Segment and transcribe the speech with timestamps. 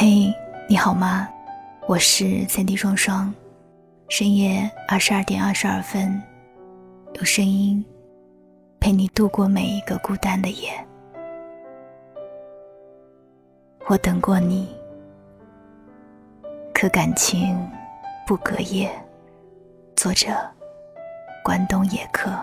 [0.00, 0.32] 嘿，
[0.68, 1.28] 你好吗？
[1.88, 3.34] 我是三 D 双双，
[4.08, 6.22] 深夜二十二点二十二分，
[7.14, 7.84] 用声音
[8.78, 10.70] 陪你度过每一个孤单的夜。
[13.88, 14.68] 我等过你，
[16.72, 17.68] 可感情
[18.24, 18.88] 不隔夜。
[19.96, 20.28] 作者：
[21.42, 22.40] 关东野客。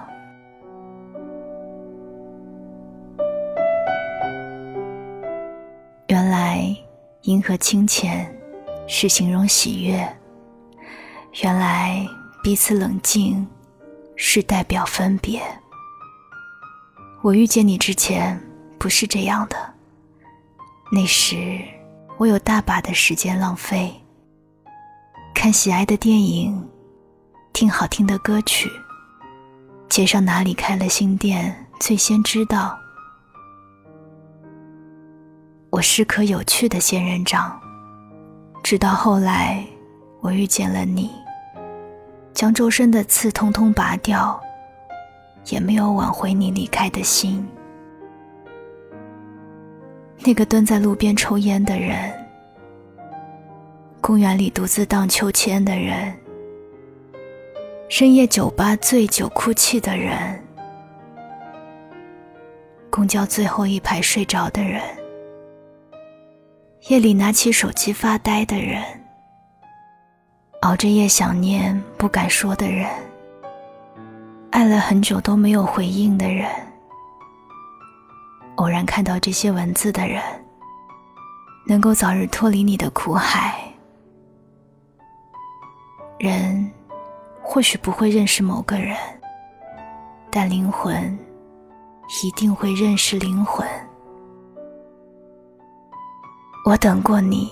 [7.25, 8.31] 银河清浅
[8.87, 10.17] 是形容喜悦，
[11.41, 12.07] 原来
[12.43, 13.47] 彼此冷静
[14.15, 15.41] 是代表分别。
[17.23, 18.39] 我遇见你之前
[18.77, 19.57] 不是这样的，
[20.91, 21.59] 那时
[22.17, 23.91] 我有大把的时间浪费，
[25.33, 26.69] 看喜爱的电影，
[27.53, 28.69] 听好听的歌曲，
[29.89, 32.79] 街上哪里开了新店，最先知道。
[35.75, 37.59] 我是棵有趣的仙人掌，
[38.63, 39.61] 直到后来
[40.21, 41.11] 我遇见了你，
[42.33, 44.41] 将周身的刺通通拔掉，
[45.47, 47.45] 也没有挽回你离开的心。
[50.19, 52.09] 那个蹲在路边抽烟的人，
[53.99, 56.15] 公园里独自荡秋千的人，
[57.89, 60.41] 深夜酒吧醉酒哭泣的人，
[62.89, 64.81] 公交最后一排睡着的人。
[66.87, 68.79] 夜里拿起手机发呆的人，
[70.61, 72.87] 熬着夜想念不敢说的人，
[74.51, 76.47] 爱了很久都没有回应的人，
[78.57, 80.21] 偶然看到这些文字的人，
[81.65, 83.59] 能够早日脱离你的苦海。
[86.19, 86.71] 人
[87.41, 88.95] 或许不会认识某个人，
[90.29, 91.17] 但灵魂
[92.23, 93.67] 一定会认识灵魂。
[96.65, 97.47] 我等过你，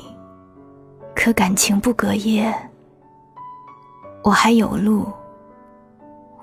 [1.15, 2.51] 可感情不隔夜。
[4.23, 5.07] 我还有路，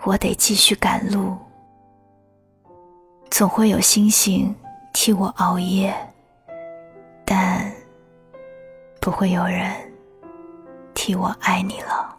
[0.05, 1.37] 我得继续赶路。
[3.29, 4.55] 总会有星星
[4.93, 5.93] 替我熬夜，
[7.25, 7.69] 但
[9.01, 9.75] 不会有人
[10.95, 12.17] 替我爱你了。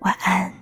[0.00, 0.52] 晚安，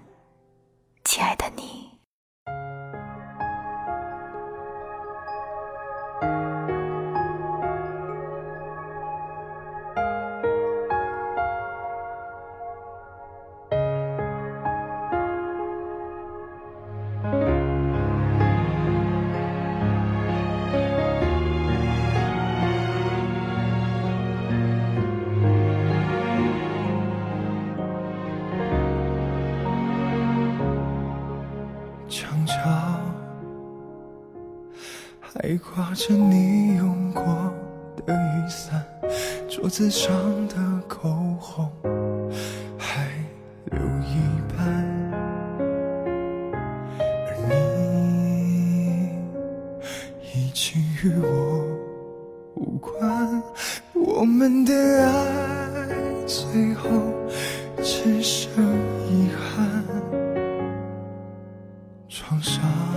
[35.63, 37.23] 挂着你用过
[38.05, 38.85] 的雨伞，
[39.49, 40.11] 桌子上
[40.49, 40.57] 的
[40.89, 41.71] 口红
[42.77, 43.07] 还
[43.67, 44.17] 留一
[44.57, 44.59] 半，
[46.99, 47.53] 而你
[50.35, 51.65] 已经与我
[52.55, 53.43] 无关，
[53.95, 55.87] 我们的爱
[56.27, 56.89] 最后
[57.83, 58.51] 只剩
[59.09, 59.85] 遗憾，
[62.09, 62.90] 创伤。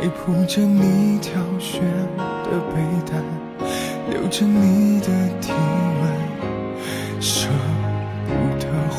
[0.00, 1.82] 还铺着你挑选
[2.44, 2.76] 的被
[3.10, 3.20] 单，
[4.08, 5.06] 留着你的
[5.40, 5.50] 体
[6.00, 7.48] 温，舍
[8.24, 8.96] 不得换。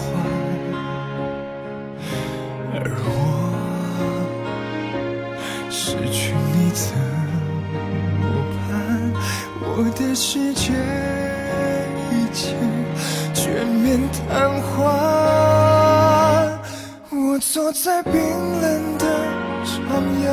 [2.73, 3.07] 而我
[5.69, 6.93] 失去你怎
[8.19, 8.21] 么
[8.67, 8.69] 办？
[9.61, 10.73] 我的世界
[12.11, 12.43] 已经
[13.33, 14.75] 全面瘫痪。
[17.09, 19.05] 我坐在冰冷的
[19.63, 20.27] 长夜。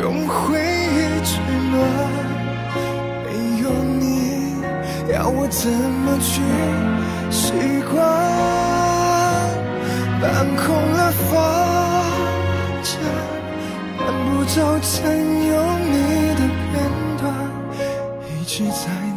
[0.00, 1.80] 用回忆取暖，
[3.24, 3.28] 没
[3.62, 3.64] 有
[4.00, 4.02] 你，
[5.12, 6.40] 要我怎么去
[7.30, 7.52] 习
[7.92, 8.00] 惯？
[10.20, 10.24] 搬
[10.56, 11.30] 空了房
[12.82, 12.90] 间，
[13.98, 14.90] 搬不走曾
[15.46, 15.94] 有你
[16.36, 16.40] 的
[16.72, 16.74] 片
[17.18, 17.22] 段，
[18.40, 19.11] 一直在。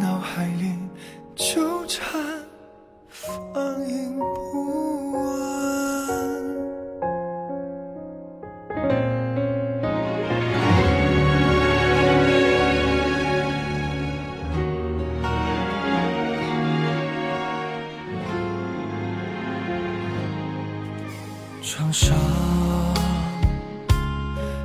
[21.68, 22.16] 床上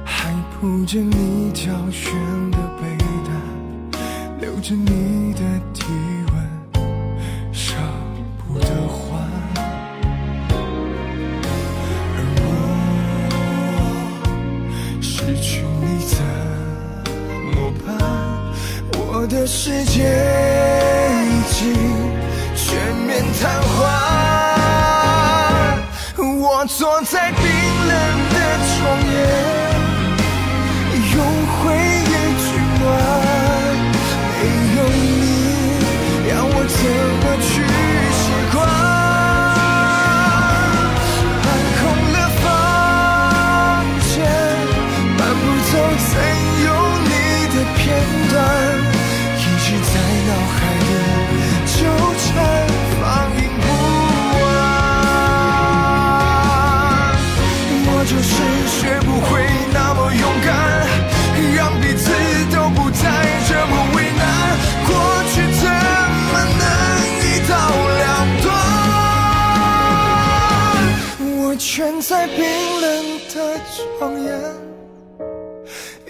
[0.05, 2.13] 还铺着你挑选
[2.51, 2.95] 的被
[3.25, 3.33] 单，
[4.39, 5.41] 留着你的
[5.73, 5.87] 体
[6.31, 6.35] 温，
[7.55, 7.75] 舍
[8.37, 9.19] 不得换。
[12.17, 12.45] 而我
[15.01, 16.23] 失去你怎
[17.55, 17.97] 么办？
[18.93, 20.05] 我的世界
[21.25, 21.73] 已经
[22.55, 24.40] 全面瘫痪。
[26.43, 27.95] 我坐在冰冷
[28.31, 29.10] 的床
[58.11, 58.35] 就是
[58.67, 60.51] 学不会那么勇敢，
[61.55, 62.11] 让彼此
[62.53, 63.05] 都不再
[63.49, 64.23] 这么为难。
[64.85, 64.91] 过
[65.31, 65.63] 去怎
[66.33, 66.63] 么能
[67.23, 67.53] 一刀
[68.01, 68.03] 两
[68.43, 68.49] 断？
[71.21, 72.37] 我蜷在冰
[72.81, 72.85] 冷
[73.33, 73.37] 的
[73.77, 74.29] 床沿，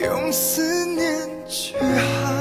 [0.08, 1.04] 用思念
[1.46, 2.39] 去喊，